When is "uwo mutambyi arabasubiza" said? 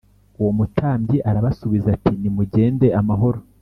0.39-1.87